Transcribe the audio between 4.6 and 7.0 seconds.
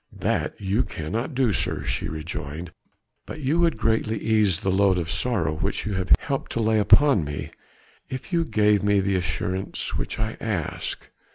the load of sorrow which you have helped to lay